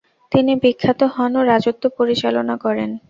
তিনি 0.31 0.51
বিখ্যাত 0.63 0.99
হন 1.15 1.31
ও 1.39 1.41
রাজত্ব 1.51 1.83
পরিচালনা 1.97 2.55
করেন। 2.63 2.89